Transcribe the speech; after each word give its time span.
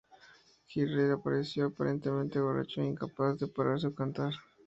Jim 0.67 0.87
Reid 0.95 1.11
apareció 1.11 1.67
aparentemente 1.67 2.39
borracho 2.39 2.81
e 2.81 2.85
incapaz 2.87 3.37
de 3.37 3.45
pararse 3.47 3.85
o 3.85 3.93
cantar. 3.93 4.33